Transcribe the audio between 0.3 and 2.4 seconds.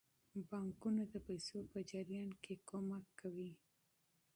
بانکونه د پیسو په جریان